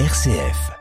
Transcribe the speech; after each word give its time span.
RCF. 0.00 0.72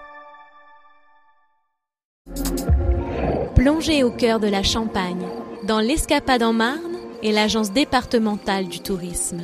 Plongez 3.53 4.03
au 4.03 4.09
cœur 4.09 4.39
de 4.39 4.47
la 4.47 4.63
Champagne, 4.63 5.27
dans 5.67 5.79
l'Escapade 5.79 6.41
en 6.41 6.51
Marne 6.51 6.97
et 7.21 7.31
l'Agence 7.31 7.71
départementale 7.71 8.67
du 8.67 8.79
tourisme. 8.79 9.43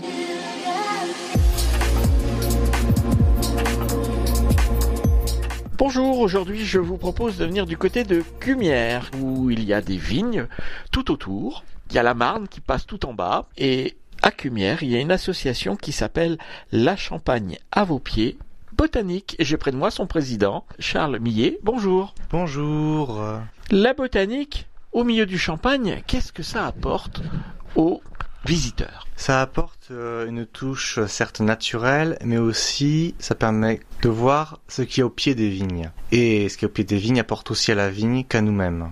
Bonjour, 5.77 6.17
aujourd'hui 6.17 6.65
je 6.65 6.79
vous 6.79 6.97
propose 6.97 7.37
de 7.37 7.45
venir 7.45 7.67
du 7.67 7.77
côté 7.77 8.03
de 8.03 8.23
Cumières, 8.39 9.11
où 9.21 9.51
il 9.51 9.63
y 9.63 9.73
a 9.75 9.81
des 9.81 9.97
vignes 9.97 10.47
tout 10.91 11.11
autour. 11.11 11.63
Il 11.91 11.95
y 11.95 11.99
a 11.99 12.03
la 12.03 12.15
Marne 12.15 12.47
qui 12.47 12.59
passe 12.59 12.87
tout 12.87 13.05
en 13.05 13.13
bas, 13.13 13.47
et 13.55 13.97
à 14.23 14.31
Cumières, 14.31 14.81
il 14.81 14.89
y 14.89 14.95
a 14.95 14.99
une 14.99 15.11
association 15.11 15.75
qui 15.75 15.91
s'appelle 15.91 16.39
La 16.71 16.95
Champagne 16.95 17.59
à 17.71 17.83
vos 17.83 17.99
pieds, 17.99 18.39
botanique, 18.79 19.35
et 19.39 19.43
j'ai 19.43 19.57
près 19.57 19.71
de 19.71 19.75
moi 19.75 19.91
son 19.91 20.07
président, 20.07 20.63
Charles 20.79 21.19
Millet. 21.19 21.59
Bonjour. 21.63 22.15
Bonjour. 22.31 23.21
La 23.71 23.93
botanique, 23.93 24.69
au 24.93 25.03
milieu 25.03 25.25
du 25.25 25.37
champagne, 25.37 26.01
qu'est-ce 26.07 26.31
que 26.31 26.43
ça 26.43 26.65
apporte 26.65 27.21
aux 27.75 28.01
visiteurs? 28.45 29.05
Ça 29.17 29.41
apporte 29.41 29.89
euh, 29.91 30.25
une 30.29 30.45
touche 30.45 30.97
euh, 30.97 31.07
certes 31.07 31.41
naturelle, 31.41 32.17
mais 32.23 32.37
aussi 32.37 33.15
ça 33.19 33.35
permet 33.35 33.81
de 34.01 34.07
voir 34.07 34.61
ce 34.69 34.81
qui 34.83 35.01
est 35.01 35.03
au 35.03 35.09
pied 35.09 35.35
des 35.35 35.49
vignes. 35.49 35.91
Et 36.13 36.47
ce 36.47 36.57
qui 36.57 36.63
est 36.63 36.69
au 36.69 36.71
pied 36.71 36.85
des 36.85 36.95
vignes 36.95 37.19
apporte 37.19 37.51
aussi 37.51 37.73
à 37.73 37.75
la 37.75 37.89
vigne 37.89 38.23
qu'à 38.23 38.39
nous-mêmes. 38.39 38.91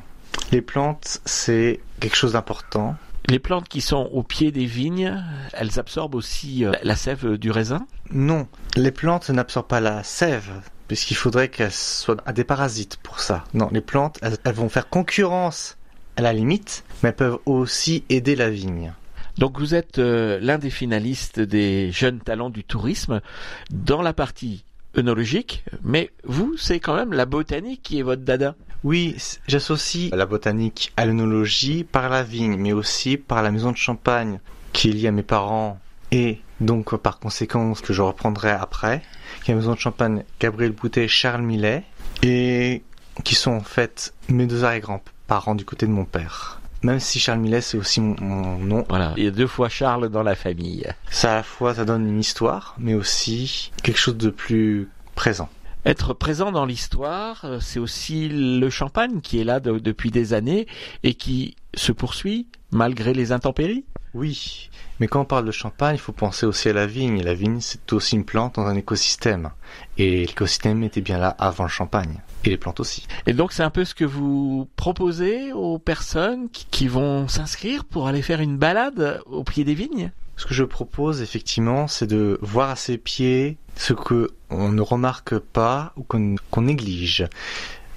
Les 0.51 0.61
plantes, 0.61 1.21
c'est 1.23 1.79
quelque 2.01 2.17
chose 2.17 2.33
d'important. 2.33 2.97
Les 3.29 3.39
plantes 3.39 3.67
qui 3.67 3.81
sont 3.81 4.09
au 4.13 4.23
pied 4.23 4.51
des 4.51 4.65
vignes, 4.65 5.21
elles 5.53 5.79
absorbent 5.79 6.15
aussi 6.15 6.63
euh, 6.65 6.71
la 6.83 6.95
sève 6.95 7.37
du 7.37 7.51
raisin? 7.51 7.85
Non, 8.11 8.47
les 8.75 8.91
plantes 8.91 9.29
n'absorbent 9.29 9.67
pas 9.67 9.81
la 9.81 10.03
sève, 10.03 10.61
puisqu'il 10.87 11.15
faudrait 11.15 11.49
qu'elles 11.49 11.71
soient 11.71 12.15
des 12.33 12.45
parasites 12.45 12.97
pour 12.97 13.19
ça. 13.19 13.43
Non, 13.53 13.69
les 13.71 13.81
plantes, 13.81 14.17
elles, 14.21 14.37
elles 14.45 14.55
vont 14.55 14.69
faire 14.69 14.87
concurrence 14.87 15.77
à 16.15 16.21
la 16.21 16.31
limite, 16.31 16.85
mais 17.03 17.09
elles 17.09 17.15
peuvent 17.15 17.39
aussi 17.45 18.05
aider 18.09 18.35
la 18.35 18.49
vigne. 18.49 18.93
Donc 19.37 19.59
vous 19.59 19.75
êtes 19.75 19.99
euh, 19.99 20.39
l'un 20.41 20.57
des 20.57 20.71
finalistes 20.71 21.39
des 21.39 21.91
jeunes 21.91 22.19
talents 22.19 22.49
du 22.49 22.63
tourisme 22.63 23.21
dans 23.69 24.01
la 24.01 24.13
partie 24.13 24.63
œnologique, 24.97 25.63
mais 25.83 26.11
vous, 26.23 26.57
c'est 26.57 26.79
quand 26.79 26.95
même 26.95 27.13
la 27.13 27.25
botanique 27.25 27.83
qui 27.83 27.99
est 27.99 28.03
votre 28.03 28.23
dada. 28.23 28.55
Oui, 28.83 29.15
j'associe 29.47 30.11
la 30.13 30.25
botanique 30.25 30.93
à 30.97 31.05
l'œnologie 31.05 31.83
par 31.83 32.09
la 32.09 32.23
vigne, 32.23 32.57
mais 32.57 32.73
aussi 32.73 33.17
par 33.17 33.41
la 33.41 33.51
maison 33.51 33.71
de 33.71 33.77
champagne 33.77 34.39
qui 34.73 34.89
est 34.89 34.93
liée 34.93 35.07
à 35.07 35.11
mes 35.11 35.23
parents 35.23 35.79
et 36.11 36.39
donc 36.61 36.95
par 36.97 37.19
conséquent 37.19 37.75
ce 37.75 37.81
que 37.81 37.93
je 37.93 38.01
reprendrai 38.01 38.51
après, 38.51 39.01
qui 39.43 39.51
est 39.51 39.53
la 39.55 39.59
maison 39.61 39.73
de 39.73 39.79
champagne 39.79 40.23
Gabriel 40.39 40.71
Boutet, 40.71 41.07
Charles 41.07 41.41
Millet, 41.41 41.83
et 42.23 42.83
qui 43.23 43.35
sont 43.35 43.51
en 43.51 43.61
fait 43.61 44.13
mes 44.29 44.45
deux 44.45 44.63
arrière-grands-parents 44.63 45.55
du 45.55 45.65
côté 45.65 45.85
de 45.85 45.91
mon 45.91 46.05
père. 46.05 46.61
Même 46.83 46.99
si 46.99 47.19
Charles 47.19 47.39
Millet 47.39 47.61
c'est 47.61 47.77
aussi 47.77 47.99
mon, 47.99 48.15
mon 48.21 48.57
nom, 48.59 48.85
Voilà, 48.89 49.13
il 49.17 49.23
y 49.23 49.27
a 49.27 49.31
deux 49.31 49.47
fois 49.47 49.67
Charles 49.69 50.09
dans 50.09 50.23
la 50.23 50.35
famille. 50.35 50.85
ça 51.09 51.31
à 51.33 51.35
la 51.37 51.43
fois 51.43 51.73
ça 51.73 51.83
donne 51.85 52.07
une 52.07 52.19
histoire, 52.19 52.75
mais 52.77 52.93
aussi 52.93 53.71
quelque 53.83 53.97
chose 53.97 54.17
de 54.17 54.29
plus 54.29 54.87
présent. 55.15 55.49
Être 55.85 56.13
présent 56.13 56.51
dans 56.51 56.65
l'histoire, 56.65 57.45
euh, 57.45 57.59
c'est 57.61 57.79
aussi 57.79 58.27
le 58.29 58.69
champagne 58.69 59.21
qui 59.21 59.39
est 59.39 59.43
là 59.45 59.59
de- 59.59 59.79
depuis 59.79 60.11
des 60.11 60.33
années 60.33 60.67
et 61.03 61.13
qui 61.13 61.55
se 61.75 61.91
poursuit 61.91 62.47
malgré 62.71 63.13
les 63.13 63.31
intempéries. 63.31 63.85
Oui, 64.13 64.69
mais 64.99 65.07
quand 65.07 65.21
on 65.21 65.25
parle 65.25 65.45
de 65.45 65.51
champagne, 65.51 65.95
il 65.95 65.99
faut 65.99 66.11
penser 66.11 66.45
aussi 66.45 66.69
à 66.69 66.73
la 66.73 66.87
vigne. 66.87 67.21
La 67.21 67.35
vigne, 67.35 67.59
c'est 67.61 67.93
aussi 67.93 68.15
une 68.15 68.25
plante 68.25 68.55
dans 68.55 68.65
un 68.65 68.75
écosystème. 68.75 69.51
Et 69.97 70.25
l'écosystème 70.25 70.83
était 70.83 71.01
bien 71.01 71.19
là 71.19 71.29
avant 71.37 71.65
le 71.65 71.69
champagne. 71.69 72.19
Et 72.43 72.49
les 72.49 72.57
plantes 72.57 72.79
aussi. 72.79 73.05
Et 73.27 73.33
donc 73.33 73.51
c'est 73.53 73.63
un 73.63 73.69
peu 73.69 73.85
ce 73.85 73.93
que 73.93 74.05
vous 74.05 74.67
proposez 74.75 75.53
aux 75.53 75.77
personnes 75.77 76.49
qui, 76.49 76.65
qui 76.71 76.87
vont 76.87 77.27
s'inscrire 77.27 77.85
pour 77.85 78.07
aller 78.07 78.21
faire 78.21 78.41
une 78.41 78.57
balade 78.57 79.21
au 79.25 79.43
pied 79.43 79.63
des 79.63 79.75
vignes? 79.75 80.11
Ce 80.37 80.45
que 80.45 80.53
je 80.53 80.63
propose, 80.63 81.21
effectivement, 81.21 81.87
c'est 81.87 82.07
de 82.07 82.37
voir 82.41 82.69
à 82.69 82.75
ses 82.75 82.97
pieds 82.97 83.57
ce 83.75 83.93
que 83.93 84.31
on 84.49 84.69
ne 84.69 84.81
remarque 84.81 85.37
pas 85.39 85.93
ou 85.97 86.03
qu'on 86.03 86.35
qu'on 86.51 86.61
néglige. 86.61 87.27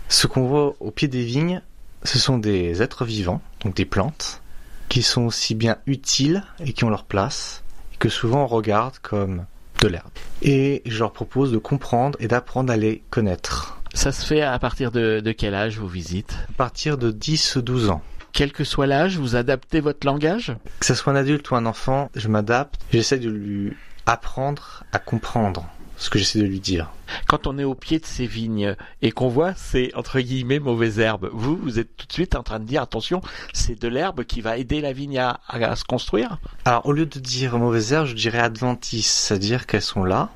Ce 0.08 0.26
qu'on 0.26 0.46
voit 0.46 0.74
au 0.80 0.90
pied 0.90 1.06
des 1.06 1.22
vignes, 1.22 1.62
ce 2.02 2.18
sont 2.18 2.38
des 2.38 2.82
êtres 2.82 3.04
vivants, 3.04 3.42
donc 3.62 3.76
des 3.76 3.84
plantes, 3.84 4.42
qui 4.88 5.02
sont 5.02 5.22
aussi 5.22 5.54
bien 5.54 5.76
utiles 5.86 6.42
et 6.64 6.72
qui 6.72 6.84
ont 6.84 6.90
leur 6.90 7.04
place, 7.04 7.62
et 7.94 7.96
que 7.98 8.08
souvent 8.08 8.44
on 8.44 8.46
regarde 8.46 8.98
comme 8.98 9.44
de 9.80 9.88
l'herbe. 9.88 10.10
Et 10.42 10.82
je 10.86 10.98
leur 10.98 11.12
propose 11.12 11.52
de 11.52 11.58
comprendre 11.58 12.18
et 12.20 12.28
d'apprendre 12.28 12.72
à 12.72 12.76
les 12.76 13.02
connaître. 13.10 13.78
Ça 13.92 14.12
se 14.12 14.24
fait 14.24 14.42
à 14.42 14.58
partir 14.58 14.92
de, 14.92 15.20
de 15.20 15.32
quel 15.32 15.54
âge 15.54 15.78
vous 15.78 15.88
visitez 15.88 16.34
à 16.48 16.52
partir 16.56 16.96
de 16.96 17.12
10-12 17.12 17.90
ans. 17.90 18.02
Quel 18.32 18.52
que 18.52 18.64
soit 18.64 18.86
l'âge, 18.86 19.18
vous 19.18 19.36
adaptez 19.36 19.80
votre 19.80 20.06
langage 20.06 20.54
Que 20.80 20.86
ce 20.86 20.94
soit 20.94 21.12
un 21.12 21.16
adulte 21.16 21.50
ou 21.50 21.56
un 21.56 21.66
enfant, 21.66 22.10
je 22.14 22.28
m'adapte, 22.28 22.80
j'essaie 22.92 23.18
de 23.18 23.28
lui 23.30 23.72
apprendre 24.06 24.84
à 24.92 24.98
comprendre 24.98 25.66
ce 25.96 26.08
que 26.08 26.18
j'essaie 26.18 26.38
de 26.38 26.46
lui 26.46 26.60
dire. 26.60 26.88
Quand 27.28 27.46
on 27.46 27.58
est 27.58 27.64
au 27.64 27.74
pied 27.74 27.98
de 27.98 28.06
ces 28.06 28.26
vignes 28.26 28.74
et 29.02 29.10
qu'on 29.12 29.28
voit 29.28 29.52
ces 29.54 29.92
entre 29.94 30.18
guillemets 30.20 30.58
mauvaises 30.58 30.98
herbes, 30.98 31.28
vous, 31.32 31.56
vous 31.56 31.78
êtes 31.78 31.94
tout 31.96 32.06
de 32.06 32.12
suite 32.12 32.34
en 32.36 32.42
train 32.42 32.58
de 32.58 32.64
dire 32.64 32.80
attention, 32.80 33.20
c'est 33.52 33.78
de 33.78 33.86
l'herbe 33.88 34.24
qui 34.24 34.40
va 34.40 34.56
aider 34.56 34.80
la 34.80 34.92
vigne 34.94 35.18
à, 35.18 35.40
à- 35.46 35.58
à 35.58 35.76
se 35.76 35.84
construire. 35.84 36.38
Alors 36.64 36.86
au 36.86 36.92
lieu 36.92 37.04
de 37.04 37.18
dire 37.18 37.58
mauvaises 37.58 37.92
herbes, 37.92 38.06
je 38.06 38.14
dirais 38.14 38.38
adventices, 38.38 39.10
c'est-à-dire 39.10 39.66
qu'elles 39.66 39.82
sont 39.82 40.04
là 40.04 40.30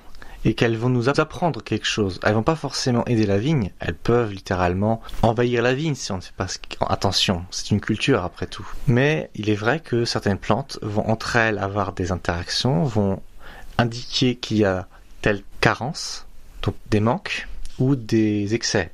et 0.44 0.54
qu'elles 0.54 0.76
vont 0.76 0.88
nous 0.88 1.08
apprendre 1.08 1.62
quelque 1.62 1.86
chose. 1.86 2.20
Elles 2.22 2.34
vont 2.34 2.42
pas 2.42 2.56
forcément 2.56 3.04
aider 3.06 3.26
la 3.26 3.38
vigne, 3.38 3.70
elles 3.80 3.94
peuvent 3.94 4.32
littéralement 4.32 5.00
envahir 5.22 5.62
la 5.62 5.74
vigne 5.74 5.94
si 5.94 6.12
on 6.12 6.16
ne 6.16 6.20
fait 6.20 6.34
pas 6.36 6.46
attention. 6.88 7.44
C'est 7.50 7.70
une 7.70 7.80
culture 7.80 8.22
après 8.22 8.46
tout. 8.46 8.66
Mais 8.86 9.30
il 9.34 9.48
est 9.48 9.54
vrai 9.54 9.80
que 9.80 10.04
certaines 10.04 10.38
plantes 10.38 10.78
vont 10.82 11.08
entre 11.08 11.36
elles 11.36 11.58
avoir 11.58 11.92
des 11.92 12.12
interactions, 12.12 12.84
vont 12.84 13.22
indiquer 13.78 14.36
qu'il 14.36 14.58
y 14.58 14.64
a 14.64 14.86
telle 15.22 15.42
carence, 15.60 16.26
donc 16.62 16.74
des 16.90 17.00
manques 17.00 17.48
ou 17.78 17.96
des 17.96 18.54
excès, 18.54 18.92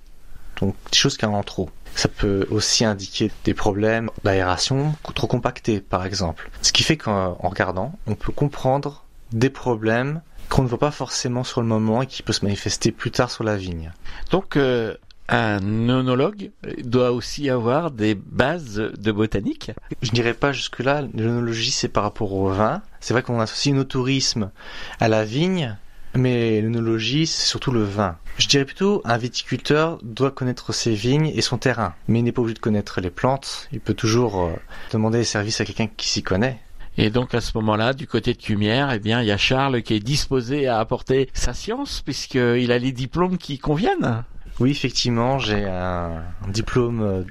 donc 0.60 0.74
des 0.90 0.96
choses 0.96 1.16
qui 1.16 1.26
en 1.26 1.34
ont 1.34 1.42
trop. 1.42 1.70
Ça 1.96 2.08
peut 2.08 2.46
aussi 2.50 2.84
indiquer 2.84 3.32
des 3.44 3.52
problèmes 3.52 4.10
d'aération 4.22 4.94
trop 5.14 5.26
compactés, 5.26 5.80
par 5.80 6.06
exemple. 6.06 6.50
Ce 6.62 6.72
qui 6.72 6.84
fait 6.84 6.96
qu'en 6.96 7.36
en 7.40 7.48
regardant, 7.48 7.98
on 8.06 8.14
peut 8.14 8.32
comprendre 8.32 9.04
des 9.32 9.50
problèmes 9.50 10.22
qu'on 10.50 10.62
ne 10.62 10.68
voit 10.68 10.78
pas 10.78 10.90
forcément 10.90 11.44
sur 11.44 11.62
le 11.62 11.66
moment 11.66 12.02
et 12.02 12.06
qui 12.06 12.22
peut 12.22 12.32
se 12.32 12.44
manifester 12.44 12.92
plus 12.92 13.10
tard 13.10 13.30
sur 13.30 13.44
la 13.44 13.56
vigne. 13.56 13.92
Donc 14.30 14.56
euh, 14.56 14.94
un 15.28 15.88
œnologue 15.88 16.50
doit 16.82 17.12
aussi 17.12 17.48
avoir 17.48 17.92
des 17.92 18.16
bases 18.16 18.74
de 18.74 19.12
botanique. 19.12 19.70
Je 20.02 20.10
n'irai 20.10 20.34
pas 20.34 20.52
jusque-là, 20.52 21.04
l'œnologie 21.14 21.70
c'est 21.70 21.88
par 21.88 22.02
rapport 22.02 22.32
au 22.34 22.50
vin. 22.50 22.82
C'est 22.98 23.14
vrai 23.14 23.22
qu'on 23.22 23.40
associe 23.40 23.74
nos 23.74 23.84
tourisme 23.84 24.50
à 24.98 25.06
la 25.06 25.24
vigne, 25.24 25.76
mais 26.14 26.60
l'œnologie 26.60 27.28
c'est 27.28 27.46
surtout 27.46 27.70
le 27.70 27.84
vin. 27.84 28.16
Je 28.36 28.48
dirais 28.48 28.64
plutôt 28.64 29.02
un 29.04 29.18
viticulteur 29.18 29.98
doit 30.02 30.32
connaître 30.32 30.72
ses 30.72 30.94
vignes 30.94 31.30
et 31.32 31.42
son 31.42 31.58
terrain, 31.58 31.94
mais 32.08 32.18
il 32.18 32.22
n'est 32.24 32.32
pas 32.32 32.42
obligé 32.42 32.54
de 32.54 32.60
connaître 32.60 33.00
les 33.00 33.10
plantes. 33.10 33.68
Il 33.70 33.78
peut 33.78 33.94
toujours 33.94 34.42
euh, 34.42 34.50
demander 34.92 35.18
des 35.18 35.24
services 35.24 35.60
à 35.60 35.64
quelqu'un 35.64 35.88
qui 35.96 36.08
s'y 36.08 36.24
connaît. 36.24 36.58
Et 36.96 37.10
donc 37.10 37.34
à 37.34 37.40
ce 37.40 37.52
moment-là, 37.56 37.92
du 37.92 38.06
côté 38.06 38.34
de 38.34 38.38
Cumières, 38.38 38.92
eh 38.92 38.98
bien 38.98 39.22
il 39.22 39.26
y 39.26 39.30
a 39.30 39.36
Charles 39.36 39.82
qui 39.82 39.94
est 39.94 40.00
disposé 40.00 40.66
à 40.66 40.78
apporter 40.78 41.30
sa 41.32 41.54
science 41.54 42.02
puisqu'il 42.02 42.72
a 42.72 42.78
les 42.78 42.92
diplômes 42.92 43.38
qui 43.38 43.58
conviennent. 43.58 44.24
Oui, 44.60 44.70
effectivement, 44.70 45.38
j'ai 45.38 45.64
un 45.64 46.22
diplôme 46.48 47.00
euh, 47.00 47.22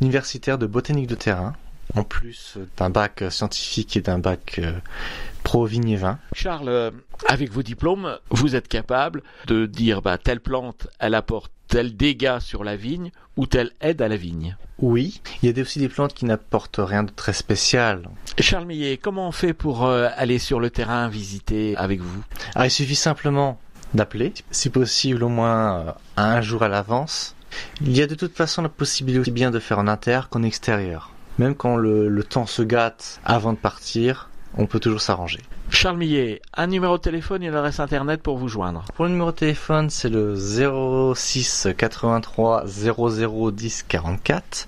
universitaire 0.00 0.58
de 0.58 0.66
botanique 0.66 1.06
de 1.06 1.14
terrain, 1.14 1.54
en 1.94 2.02
plus 2.02 2.58
d'un 2.76 2.90
bac 2.90 3.22
scientifique 3.30 3.96
et 3.96 4.00
d'un 4.00 4.18
bac 4.18 4.56
euh, 4.58 4.72
pro 5.44 5.64
vigne 5.64 5.90
et 5.90 5.96
vin. 5.96 6.18
Charles, 6.34 6.68
euh, 6.68 6.90
avec 7.28 7.52
vos 7.52 7.62
diplômes, 7.62 8.18
vous 8.30 8.56
êtes 8.56 8.66
capable 8.66 9.22
de 9.46 9.66
dire 9.66 10.02
bah, 10.02 10.18
telle 10.18 10.40
plante, 10.40 10.88
elle 10.98 11.14
apporte 11.14 11.52
tel 11.72 11.96
dégât 11.96 12.38
sur 12.38 12.64
la 12.64 12.76
vigne 12.76 13.12
ou 13.38 13.46
telle 13.46 13.70
aide 13.80 14.02
à 14.02 14.08
la 14.08 14.18
vigne. 14.18 14.58
Oui, 14.78 15.22
il 15.42 15.48
y 15.48 15.58
a 15.58 15.62
aussi 15.62 15.78
des 15.78 15.88
plantes 15.88 16.12
qui 16.12 16.26
n'apportent 16.26 16.80
rien 16.82 17.02
de 17.02 17.10
très 17.10 17.32
spécial. 17.32 18.10
Charles 18.38 18.66
Millet, 18.66 18.98
comment 18.98 19.28
on 19.28 19.32
fait 19.32 19.54
pour 19.54 19.86
euh, 19.86 20.10
aller 20.14 20.38
sur 20.38 20.60
le 20.60 20.68
terrain 20.68 21.08
visiter 21.08 21.74
avec 21.78 22.00
vous? 22.00 22.22
Alors, 22.54 22.66
il 22.66 22.70
suffit 22.70 22.94
simplement 22.94 23.58
d'appeler, 23.94 24.34
si 24.50 24.68
possible 24.68 25.24
au 25.24 25.30
moins 25.30 25.78
euh, 25.78 25.92
un 26.18 26.42
jour 26.42 26.62
à 26.62 26.68
l'avance. 26.68 27.34
Il 27.80 27.96
y 27.96 28.02
a 28.02 28.06
de 28.06 28.16
toute 28.16 28.36
façon 28.36 28.60
la 28.60 28.68
possibilité 28.68 29.20
aussi 29.20 29.30
bien 29.30 29.50
de 29.50 29.58
faire 29.58 29.78
en 29.78 29.88
inter 29.88 30.20
qu'en 30.28 30.42
extérieur. 30.42 31.10
Même 31.38 31.54
quand 31.54 31.76
le, 31.76 32.10
le 32.10 32.24
temps 32.24 32.44
se 32.44 32.60
gâte 32.60 33.18
avant 33.24 33.54
de 33.54 33.58
partir, 33.58 34.28
on 34.56 34.66
peut 34.66 34.80
toujours 34.80 35.00
s'arranger. 35.00 35.40
Charles 35.70 35.96
Millet, 35.96 36.42
un 36.54 36.66
numéro 36.66 36.98
de 36.98 37.02
téléphone 37.02 37.42
et 37.42 37.46
une 37.46 37.54
adresse 37.54 37.80
internet 37.80 38.22
pour 38.22 38.36
vous 38.36 38.48
joindre. 38.48 38.84
Pour 38.94 39.06
le 39.06 39.10
numéro 39.10 39.32
de 39.32 39.36
téléphone, 39.36 39.88
c'est 39.90 40.10
le 40.10 40.34
06 40.36 41.68
83 41.76 42.64
00 42.66 43.50
10 43.50 43.84
44. 43.88 44.66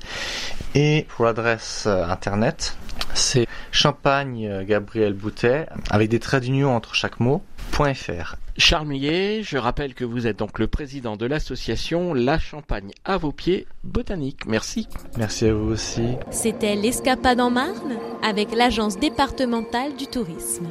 Et 0.75 1.07
pour 1.09 1.27
l'adresse 1.27 1.85
euh, 1.87 2.05
internet, 2.07 2.77
C'est 3.15 3.47
Champagne 3.71 4.47
euh, 4.47 4.65
Gabriel 4.65 5.15
Boutet, 5.15 5.67
avec 5.91 6.09
des 6.09 6.19
traits 6.19 6.43
d'union 6.43 6.75
entre 6.75 6.95
chaque 6.95 7.21
mot, 7.21 7.43
.fr. 7.73 8.37
Charles 8.57 8.87
Millet, 8.87 9.43
je 9.43 9.57
rappelle 9.57 9.95
que 9.95 10.05
vous 10.05 10.27
êtes 10.27 10.39
donc 10.39 10.59
le 10.59 10.69
président 10.69 11.17
de 11.17 11.27
l'association 11.27 12.15
La 12.15 12.39
Champagne 12.39 12.93
à 13.05 13.17
vos 13.17 13.33
pieds 13.33 13.67
botanique. 13.83 14.47
Merci. 14.47 14.89
Merci 15.17 15.47
à 15.47 15.55
vous 15.55 15.73
aussi. 15.73 16.15
C'était 16.31 16.77
l'Escapade 16.77 17.41
en 17.41 17.51
Marne 17.51 17.99
avec 18.23 18.55
l'agence 18.55 18.99
départementale 18.99 19.97
du 19.97 20.07
tourisme. 20.07 20.67